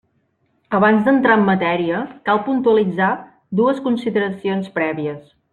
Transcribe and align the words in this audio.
Abans 0.77 1.03
d'entrar 1.07 1.35
en 1.41 1.45
matèria, 1.49 2.01
cal 2.29 2.41
puntualitzar 2.49 3.13
dues 3.63 3.85
consideracions 3.91 4.77
prèvies. 4.81 5.27